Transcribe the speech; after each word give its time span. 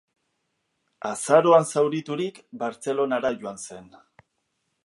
Azaroan 1.09 1.69
zauriturik, 1.73 2.41
Bartzelonara 2.63 3.35
joan 3.45 3.65
zen. 3.69 3.93